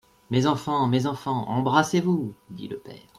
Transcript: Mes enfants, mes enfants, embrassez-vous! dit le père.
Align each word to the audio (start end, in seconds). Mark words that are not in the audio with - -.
Mes 0.31 0.47
enfants, 0.47 0.87
mes 0.87 1.05
enfants, 1.05 1.45
embrassez-vous! 1.47 2.33
dit 2.49 2.67
le 2.67 2.79
père. 2.79 3.07